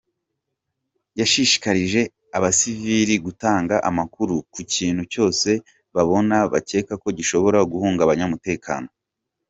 Yashishikarije 1.19 2.01
abasivili 2.37 3.15
gutanga 3.25 3.75
amakuru 3.89 4.35
ku 4.53 4.61
kintu 4.73 5.03
cyose 5.13 5.49
babona 5.95 6.37
bakeka 6.53 6.93
ko 7.03 7.07
gishobora 7.17 7.59
guhungabanya 7.71 8.23
umutekano. 8.29 8.89